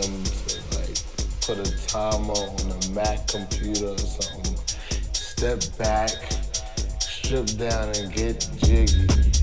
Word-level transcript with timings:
them 0.00 0.24
to 0.24 0.56
like 0.76 0.98
put 1.40 1.58
a 1.58 1.86
timer 1.86 2.32
on 2.32 2.70
a 2.70 2.88
Mac 2.90 3.26
computer 3.28 3.88
or 3.88 3.98
something. 3.98 4.56
Step 5.12 5.62
back, 5.78 6.10
strip 7.00 7.46
down 7.56 7.88
and 7.96 8.12
get 8.12 8.46
jiggy. 8.62 9.35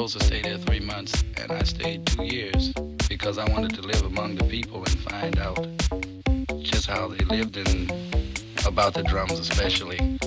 Supposed 0.00 0.18
to 0.18 0.24
stay 0.24 0.40
there 0.40 0.56
three 0.56 0.80
months, 0.80 1.24
and 1.36 1.52
I 1.52 1.62
stayed 1.62 2.06
two 2.06 2.24
years 2.24 2.72
because 3.06 3.36
I 3.36 3.46
wanted 3.50 3.74
to 3.74 3.82
live 3.82 4.00
among 4.00 4.36
the 4.36 4.44
people 4.44 4.78
and 4.78 4.98
find 5.00 5.38
out 5.38 5.58
just 6.62 6.86
how 6.86 7.08
they 7.08 7.22
lived 7.26 7.58
and 7.58 7.92
about 8.64 8.94
the 8.94 9.02
drums 9.02 9.38
especially. 9.38 10.19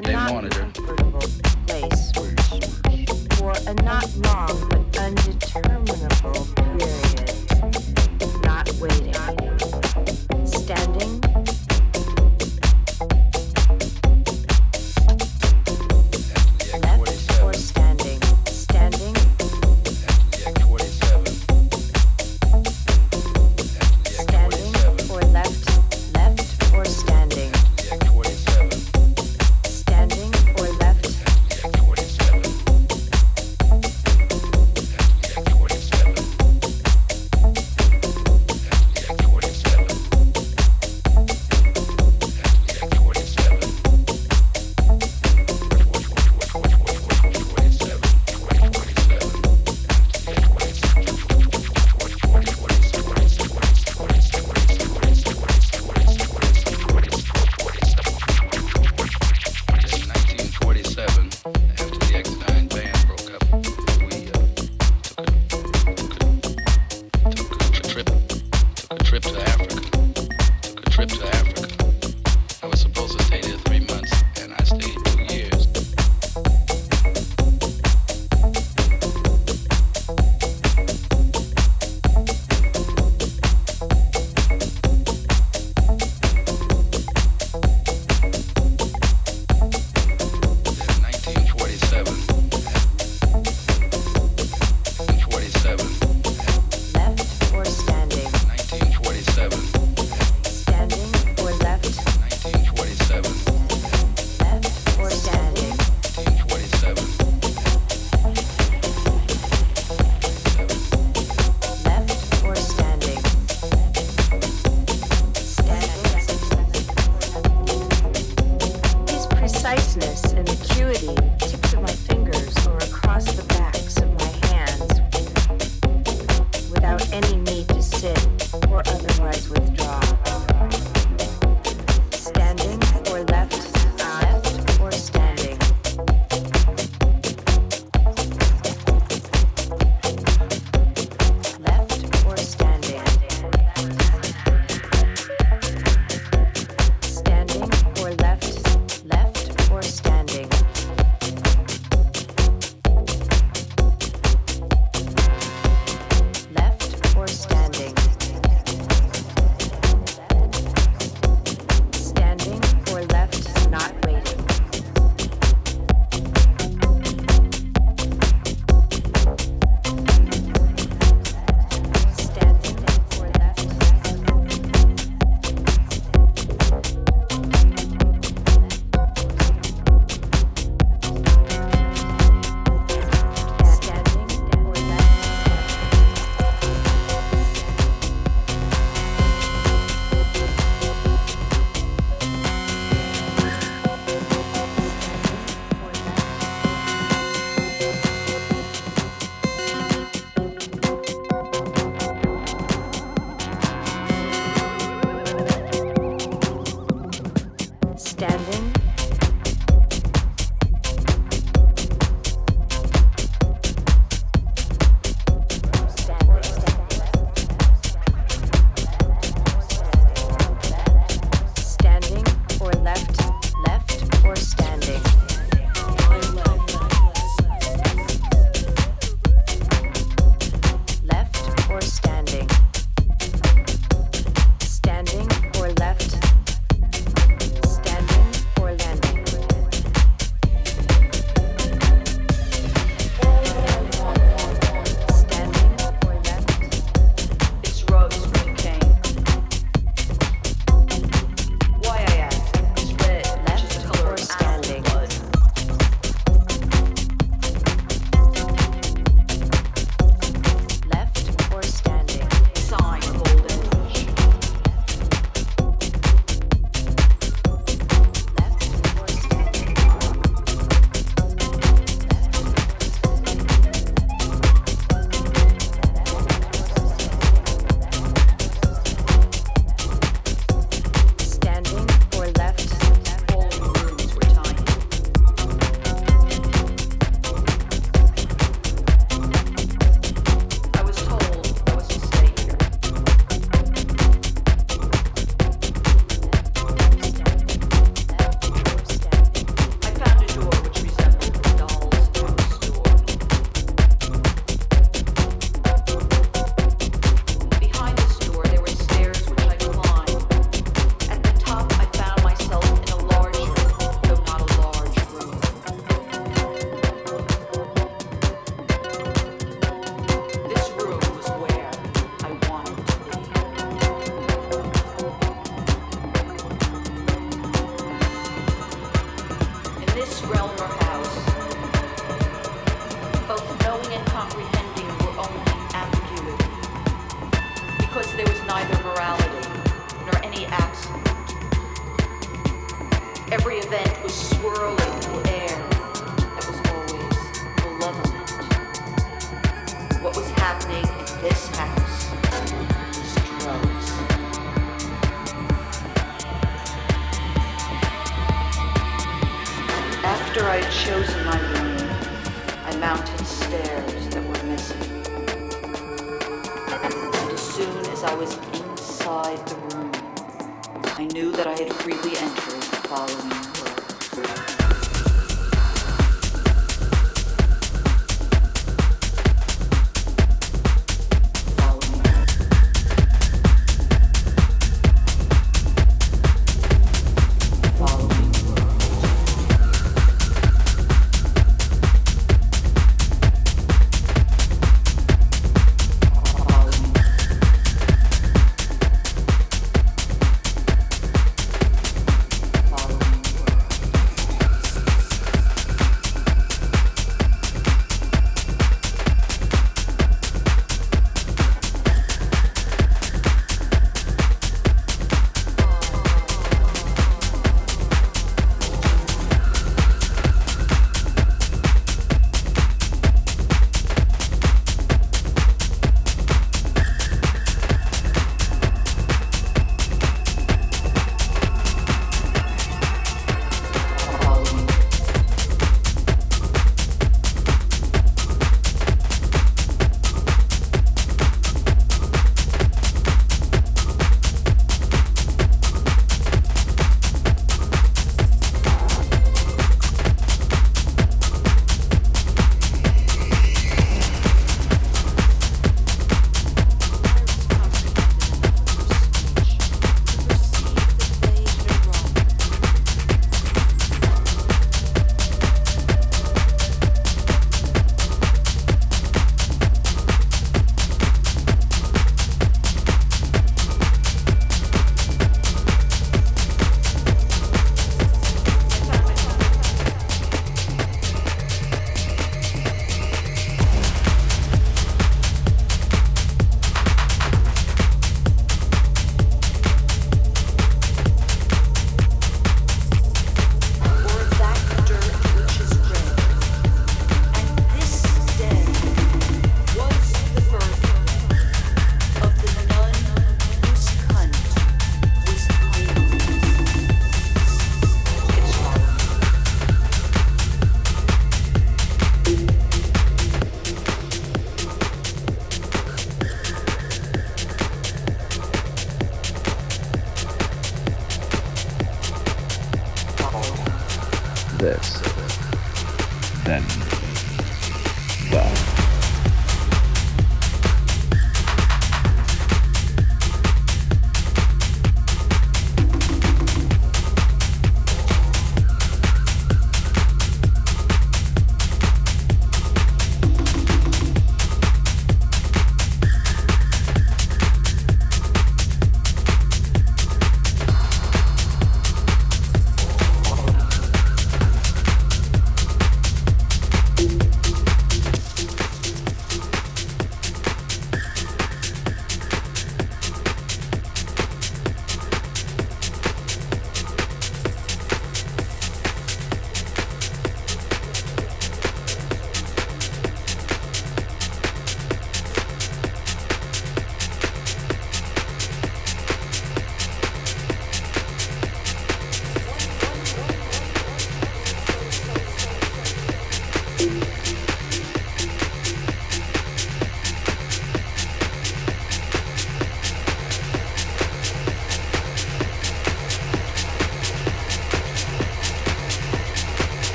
a 0.00 0.02
they 0.02 0.12
not 0.12 0.32
monitor. 0.32 0.60
comfortable 0.60 1.20
place 1.66 2.12
for 3.36 3.52
a 3.68 3.74
not 3.82 4.08
long 4.16 4.68
but 4.70 4.98
undeterminable 4.98 6.59